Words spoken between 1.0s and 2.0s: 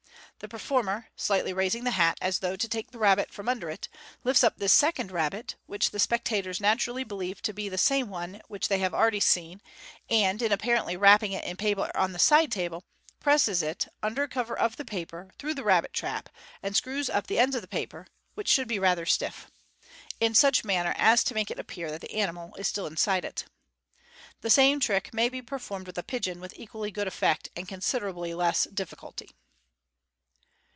slightly raising the